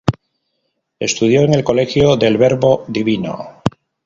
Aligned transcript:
Estudio 0.99 1.41
en 1.43 1.53
el 1.53 1.63
Colegio 1.63 2.15
del 2.17 2.35
Verbo 2.39 2.85
Divino. 2.87 3.61